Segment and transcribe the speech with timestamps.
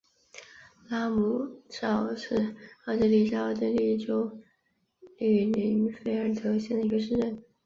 [0.89, 2.33] 拉姆绍是
[2.85, 4.35] 奥地利下奥地利州
[5.19, 7.37] 利林费尔德县的一个市镇。